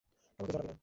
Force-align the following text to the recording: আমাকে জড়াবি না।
আমাকে 0.39 0.51
জড়াবি 0.53 0.67
না। 0.67 0.75